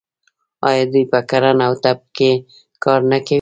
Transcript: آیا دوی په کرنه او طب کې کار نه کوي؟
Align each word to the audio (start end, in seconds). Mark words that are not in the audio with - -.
آیا 0.69 0.83
دوی 0.91 1.03
په 1.11 1.19
کرنه 1.29 1.63
او 1.67 1.73
طب 1.83 1.97
کې 2.15 2.31
کار 2.83 3.01
نه 3.11 3.17
کوي؟ 3.25 3.29